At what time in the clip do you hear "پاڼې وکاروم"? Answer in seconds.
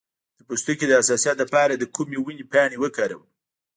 2.51-3.23